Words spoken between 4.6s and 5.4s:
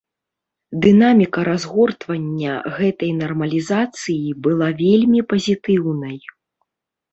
вельмі